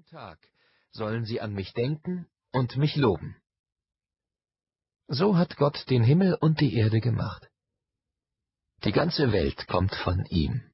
[0.00, 0.38] Jeden Tag
[0.92, 3.36] sollen sie an mich denken und mich loben.
[5.08, 7.50] So hat Gott den Himmel und die Erde gemacht.
[8.84, 10.72] Die ganze Welt kommt von ihm.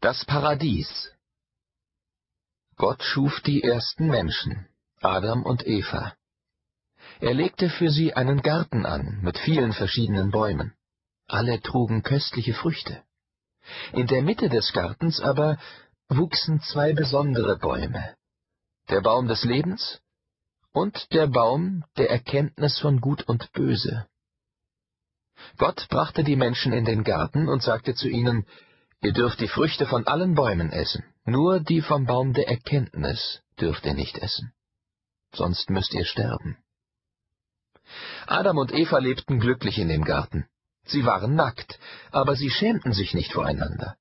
[0.00, 1.10] Das Paradies
[2.76, 4.68] Gott schuf die ersten Menschen,
[5.00, 6.16] Adam und Eva.
[7.18, 10.72] Er legte für sie einen Garten an mit vielen verschiedenen Bäumen.
[11.26, 13.02] Alle trugen köstliche Früchte.
[13.92, 15.58] In der Mitte des Gartens aber
[16.16, 18.14] wuchsen zwei besondere Bäume,
[18.90, 20.00] der Baum des Lebens
[20.72, 24.06] und der Baum der Erkenntnis von Gut und Böse.
[25.58, 28.46] Gott brachte die Menschen in den Garten und sagte zu ihnen,
[29.00, 33.84] Ihr dürft die Früchte von allen Bäumen essen, nur die vom Baum der Erkenntnis dürft
[33.84, 34.52] ihr nicht essen,
[35.34, 36.56] sonst müsst ihr sterben.
[38.26, 40.46] Adam und Eva lebten glücklich in dem Garten.
[40.84, 41.80] Sie waren nackt,
[42.12, 43.96] aber sie schämten sich nicht voreinander.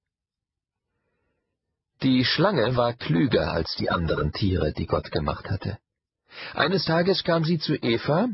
[2.03, 5.77] Die Schlange war klüger als die anderen Tiere, die Gott gemacht hatte.
[6.53, 8.29] Eines Tages kam sie zu Eva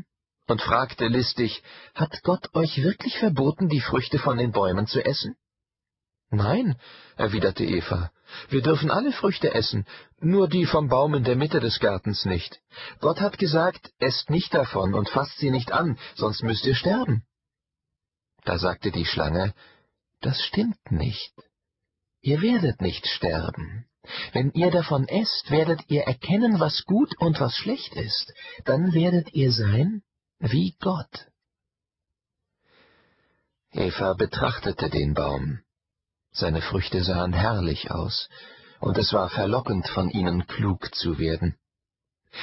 [0.46, 1.62] und fragte listig,
[1.94, 5.36] Hat Gott euch wirklich verboten, die Früchte von den Bäumen zu essen?
[6.30, 6.76] Nein,
[7.16, 8.10] erwiderte Eva,
[8.48, 9.86] wir dürfen alle Früchte essen,
[10.20, 12.60] nur die vom Baum in der Mitte des Gartens nicht.
[13.00, 17.24] Gott hat gesagt, esst nicht davon und fasst sie nicht an, sonst müsst ihr sterben.
[18.44, 19.54] Da sagte die Schlange,
[20.20, 21.34] Das stimmt nicht.
[22.20, 23.86] Ihr werdet nicht sterben.
[24.32, 28.32] Wenn ihr davon esst, werdet ihr erkennen, was gut und was schlecht ist.
[28.64, 30.02] Dann werdet ihr sein
[30.38, 31.26] wie Gott.
[33.72, 35.60] Eva betrachtete den Baum.
[36.32, 38.28] Seine Früchte sahen herrlich aus,
[38.80, 41.58] und es war verlockend, von ihnen klug zu werden.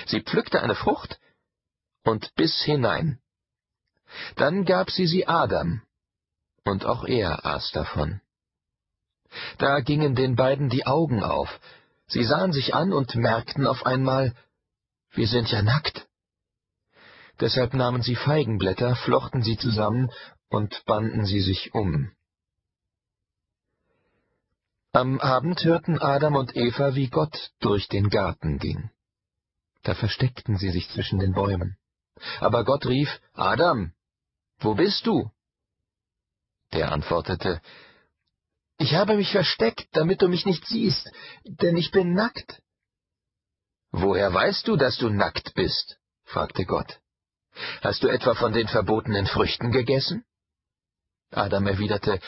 [0.08, 1.20] Sie pflückte eine Frucht
[2.04, 3.20] und biss hinein.
[4.36, 5.82] Dann gab sie sie Adam,
[6.64, 8.22] und auch er aß davon.
[9.58, 11.50] Da gingen den beiden die Augen auf.
[12.08, 14.36] Sie sahen sich an und merkten auf einmal,
[15.12, 16.08] wir sind ja nackt.
[17.40, 20.12] Deshalb nahmen sie Feigenblätter, flochten sie zusammen
[20.50, 22.12] und banden sie sich um.
[24.94, 28.90] Am Abend hörten Adam und Eva, wie Gott durch den Garten ging.
[29.84, 31.78] Da versteckten sie sich zwischen den Bäumen.
[32.40, 33.92] Aber Gott rief, Adam,
[34.60, 35.30] wo bist du?
[36.72, 37.62] Der antwortete,
[38.78, 41.10] ich habe mich versteckt, damit du mich nicht siehst,
[41.44, 42.62] denn ich bin nackt.
[43.92, 45.98] Woher weißt du, dass du nackt bist?
[46.26, 47.00] fragte Gott.
[47.82, 50.26] Hast du etwa von den verbotenen Früchten gegessen?
[51.32, 52.20] Adam erwiderte,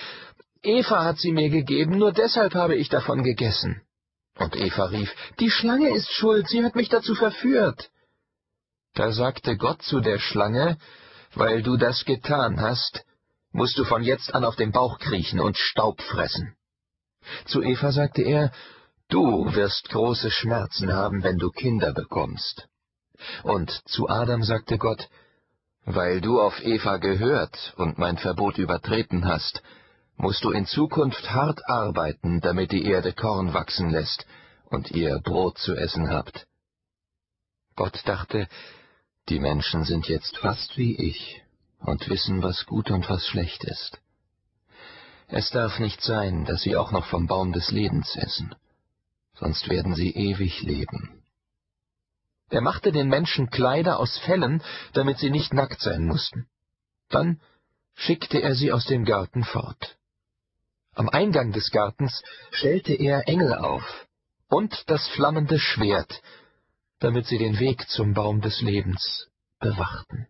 [0.63, 3.81] Eva hat sie mir gegeben, nur deshalb habe ich davon gegessen.
[4.35, 7.90] Und Eva rief, Die Schlange ist schuld, sie hat mich dazu verführt.
[8.94, 10.78] Da sagte Gott zu der Schlange,
[11.34, 13.03] Weil du das getan hast,
[13.57, 16.56] musst du von jetzt an auf dem Bauch kriechen und Staub fressen.
[17.45, 18.51] Zu Eva sagte er,
[19.09, 22.67] Du wirst große Schmerzen haben, wenn du Kinder bekommst.
[23.41, 25.09] Und zu Adam sagte Gott,
[25.85, 29.63] Weil du auf Eva gehört und mein Verbot übertreten hast,
[30.17, 34.28] musst du in Zukunft hart arbeiten, damit die Erde Korn wachsen lässt
[34.66, 36.46] und ihr Brot zu essen habt.
[37.75, 38.47] Gott dachte,
[39.29, 41.41] die Menschen sind jetzt fast wie ich,
[41.80, 44.00] und wissen, was gut und was schlecht ist.
[45.28, 48.56] Es darf nicht sein, dass sie auch noch vom Baum des Lebens essen,
[49.36, 51.24] sonst werden sie ewig leben.
[52.50, 56.48] Er machte den Menschen Kleider aus Fellen, damit sie nicht nackt sein mussten.
[57.10, 57.42] Dann
[57.94, 59.98] schickte er sie aus dem Garten fort.
[60.94, 64.08] Am Eingang des Gartens stellte er Engel auf
[64.48, 66.22] und das flammende Schwert,
[67.00, 69.28] damit sie den Weg zum Baum des Lebens
[69.59, 70.28] bewachten.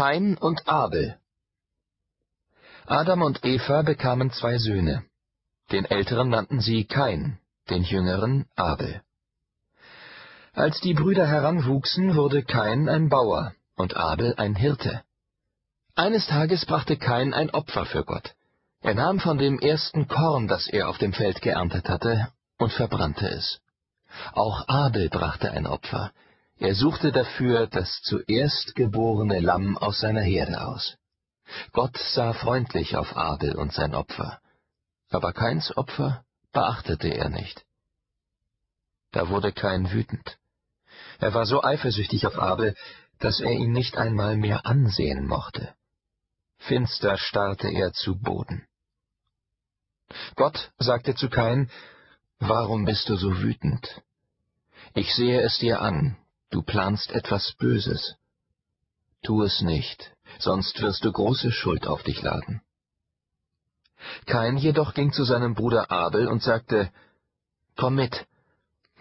[0.00, 1.18] Kain und Abel
[2.86, 5.04] Adam und Eva bekamen zwei Söhne.
[5.72, 7.38] Den älteren nannten sie Kain,
[7.68, 9.02] den jüngeren Abel.
[10.54, 15.02] Als die Brüder heranwuchsen, wurde Kain ein Bauer und Abel ein Hirte.
[15.96, 18.32] Eines Tages brachte Kain ein Opfer für Gott.
[18.80, 23.28] Er nahm von dem ersten Korn, das er auf dem Feld geerntet hatte, und verbrannte
[23.28, 23.60] es.
[24.32, 26.10] Auch Abel brachte ein Opfer,
[26.60, 30.96] er suchte dafür das zuerst geborene Lamm aus seiner Herde aus.
[31.72, 34.40] Gott sah freundlich auf Abel und sein Opfer,
[35.08, 36.22] aber Keins Opfer
[36.52, 37.64] beachtete er nicht.
[39.12, 40.36] Da wurde Kain wütend.
[41.18, 42.76] Er war so eifersüchtig auf Abel,
[43.18, 45.74] dass er ihn nicht einmal mehr ansehen mochte.
[46.58, 48.66] Finster starrte er zu Boden.
[50.36, 51.70] Gott sagte zu Kain,
[52.38, 54.02] Warum bist du so wütend?
[54.94, 56.16] Ich sehe es dir an,
[56.50, 58.16] Du planst etwas Böses.
[59.22, 62.62] Tu es nicht, sonst wirst du große Schuld auf dich laden.
[64.26, 66.90] Kain jedoch ging zu seinem Bruder Abel und sagte,
[67.76, 68.26] Komm mit,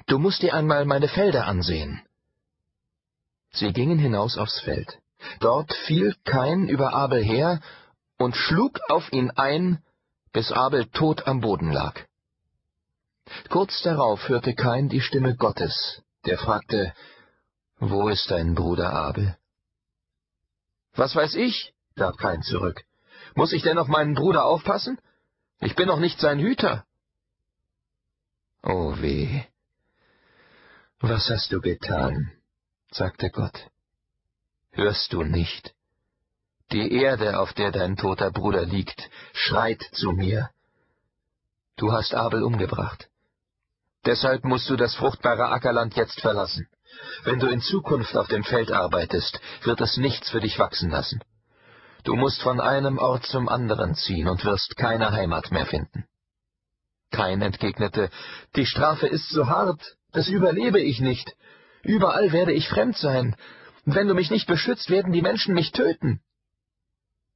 [0.08, 2.02] du musst dir einmal meine Felder ansehen.
[3.52, 5.00] Sie gingen hinaus aufs Feld.
[5.40, 7.62] Dort fiel Kain über Abel her
[8.18, 9.82] und schlug auf ihn ein,
[10.34, 12.00] bis Abel tot am Boden lag.
[13.50, 16.94] Kurz darauf hörte Kain die Stimme Gottes, der fragte,
[17.80, 19.38] Wo ist dein Bruder Abel?
[20.96, 21.74] Was weiß ich?
[21.96, 22.84] gab Kain zurück.
[23.36, 25.00] Muss ich denn auf meinen Bruder aufpassen?
[25.62, 26.86] Ich bin doch nicht sein Hüter.
[28.64, 29.44] Oh weh.
[31.00, 32.32] Was hast du getan?
[32.92, 33.70] sagte Gott.
[34.72, 35.74] Hörst du nicht?
[36.72, 40.50] Die Erde, auf der dein toter Bruder liegt, schreit zu mir.
[41.78, 43.10] Du hast Abel umgebracht.
[44.06, 46.68] Deshalb musst du das fruchtbare Ackerland jetzt verlassen.
[47.24, 51.22] Wenn du in Zukunft auf dem Feld arbeitest, wird es nichts für dich wachsen lassen.
[52.04, 56.06] Du musst von einem Ort zum anderen ziehen und wirst keine Heimat mehr finden.
[57.12, 58.10] Kain entgegnete,
[58.56, 61.36] Die Strafe ist so hart, das überlebe ich nicht.
[61.84, 63.36] Überall werde ich fremd sein.
[63.86, 66.22] Wenn du mich nicht beschützt, werden die Menschen mich töten.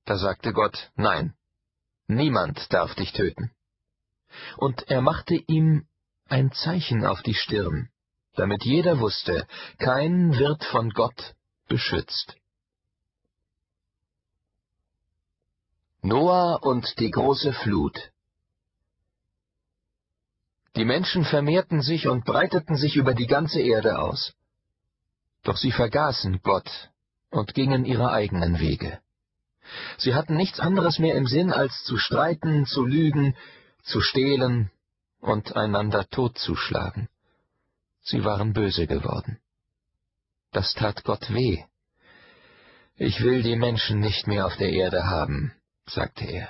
[0.06, 1.34] Da sagte Gott, Nein,
[2.08, 3.52] niemand darf dich töten.
[4.58, 5.88] Und er machte ihm
[6.28, 7.90] ein Zeichen auf die Stirn,
[8.36, 9.48] damit jeder wusste,
[9.80, 11.36] kein wird von Gott
[11.68, 12.36] beschützt.
[16.02, 18.12] Noah und die große Flut
[20.76, 24.34] Die Menschen vermehrten sich und breiteten sich über die ganze Erde aus.
[25.44, 26.70] Doch sie vergaßen Gott
[27.30, 29.00] und gingen ihre eigenen Wege.
[29.98, 33.36] Sie hatten nichts anderes mehr im Sinn, als zu streiten, zu lügen,
[33.84, 34.72] zu stehlen
[35.20, 37.08] und einander totzuschlagen.
[38.04, 39.40] Sie waren böse geworden.
[40.52, 41.64] Das tat Gott weh.
[42.96, 45.54] Ich will die Menschen nicht mehr auf der Erde haben,
[45.86, 46.50] sagte er.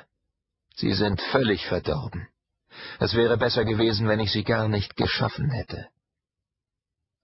[0.75, 2.27] Sie sind völlig verdorben.
[2.99, 5.87] Es wäre besser gewesen, wenn ich sie gar nicht geschaffen hätte.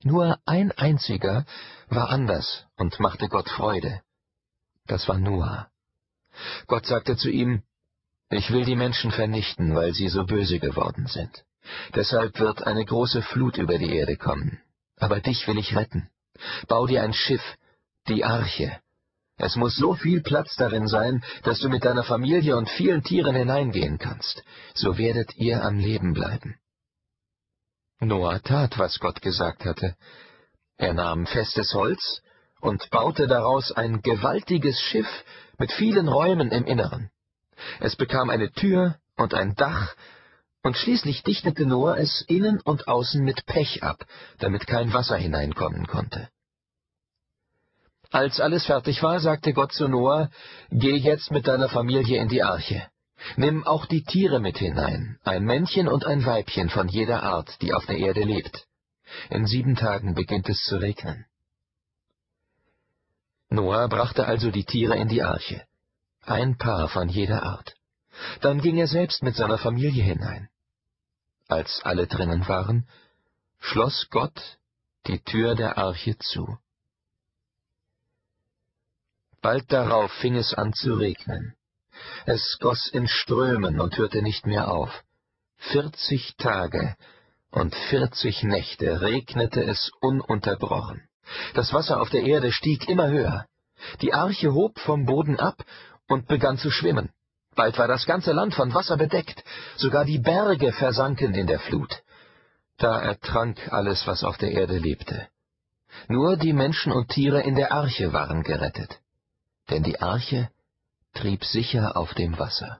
[0.03, 1.45] Nur ein einziger
[1.87, 4.01] war anders und machte Gott Freude.
[4.85, 5.69] Das war Noah.
[6.67, 7.63] Gott sagte zu ihm,
[8.29, 11.43] Ich will die Menschen vernichten, weil sie so böse geworden sind.
[11.95, 14.59] Deshalb wird eine große Flut über die Erde kommen.
[14.97, 16.09] Aber dich will ich retten.
[16.67, 17.43] Bau dir ein Schiff,
[18.07, 18.79] die Arche,
[19.39, 23.35] es muss so viel Platz darin sein, dass du mit deiner Familie und vielen Tieren
[23.35, 24.43] hineingehen kannst.
[24.73, 26.57] So werdet ihr am Leben bleiben.
[28.01, 29.95] Noah tat, was Gott gesagt hatte.
[30.77, 32.21] Er nahm festes Holz
[32.59, 35.07] und baute daraus ein gewaltiges Schiff
[35.57, 37.09] mit vielen Räumen im Inneren.
[37.79, 39.95] Es bekam eine Tür und ein Dach,
[40.63, 44.05] und schließlich dichtete Noah es innen und außen mit Pech ab,
[44.39, 46.29] damit kein Wasser hineinkommen konnte.
[48.11, 50.29] Als alles fertig war, sagte Gott zu Noah,
[50.71, 52.87] Geh jetzt mit deiner Familie in die Arche.
[53.35, 57.73] Nimm auch die Tiere mit hinein, ein Männchen und ein Weibchen von jeder Art, die
[57.73, 58.65] auf der Erde lebt.
[59.29, 61.25] In sieben Tagen beginnt es zu regnen.
[63.49, 65.63] Noah brachte also die Tiere in die Arche,
[66.21, 67.75] ein Paar von jeder Art.
[68.41, 70.49] Dann ging er selbst mit seiner Familie hinein.
[71.47, 72.87] Als alle drinnen waren,
[73.59, 74.57] schloss Gott
[75.07, 76.57] die Tür der Arche zu.
[79.41, 81.55] Bald darauf fing es an zu regnen.
[82.25, 84.91] Es goss in Strömen und hörte nicht mehr auf.
[85.57, 86.95] Vierzig Tage
[87.51, 91.07] und vierzig Nächte regnete es ununterbrochen.
[91.53, 93.45] Das Wasser auf der Erde stieg immer höher.
[94.01, 95.63] Die Arche hob vom Boden ab
[96.07, 97.11] und begann zu schwimmen.
[97.59, 99.43] Bald war das ganze Land von Wasser bedeckt,
[99.75, 101.93] sogar die Berge versanken in der Flut.
[102.77, 105.27] Da ertrank alles, was auf der Erde lebte.
[106.07, 108.99] Nur die Menschen und Tiere in der Arche waren gerettet
[109.69, 110.49] denn die Arche
[111.13, 112.79] trieb sicher auf dem Wasser.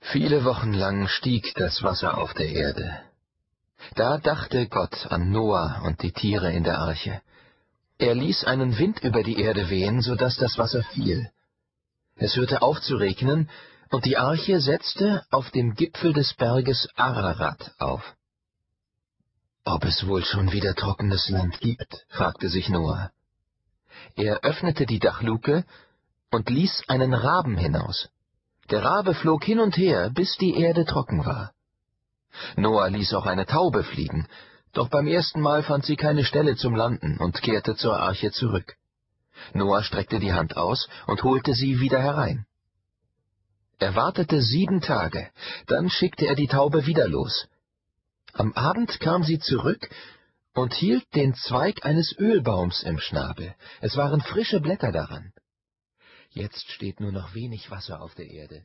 [0.00, 3.00] Viele Wochen lang stieg das Wasser auf der Erde.
[3.94, 7.20] Da dachte Gott an Noah und die Tiere in der Arche.
[7.98, 11.30] Er ließ einen Wind über die Erde wehen, so dass das Wasser fiel.
[12.16, 13.50] Es hörte auf zu regnen,
[13.90, 18.02] und die Arche setzte auf dem Gipfel des Berges Ararat auf.
[19.64, 22.06] Ob es wohl schon wieder trockenes Land gibt?
[22.08, 23.10] fragte sich Noah.
[24.14, 25.64] Er öffnete die Dachluke
[26.30, 28.08] und ließ einen Raben hinaus.
[28.70, 31.52] Der Rabe flog hin und her, bis die Erde trocken war.
[32.56, 34.26] Noah ließ auch eine Taube fliegen,
[34.72, 38.76] doch beim ersten Mal fand sie keine Stelle zum Landen und kehrte zur Arche zurück.
[39.54, 42.46] Noah streckte die Hand aus und holte sie wieder herein.
[43.78, 45.30] Er wartete sieben Tage,
[45.66, 47.48] dann schickte er die Taube wieder los.
[48.32, 49.88] Am Abend kam sie zurück
[50.54, 53.54] und hielt den Zweig eines Ölbaums im Schnabel.
[53.80, 55.32] Es waren frische Blätter daran.
[56.30, 58.64] Jetzt steht nur noch wenig Wasser auf der Erde,